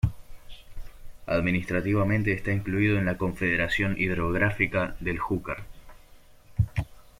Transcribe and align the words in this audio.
Administrativamente 1.27 2.33
está 2.33 2.51
incluido 2.51 2.97
en 2.97 3.05
la 3.05 3.19
Confederación 3.19 3.99
Hidrográfica 3.99 4.95
del 4.99 5.19
Júcar. 5.19 5.65